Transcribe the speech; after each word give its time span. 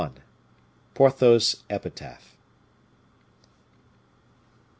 Porthos's 0.95 1.61
Epitaph. 1.69 2.35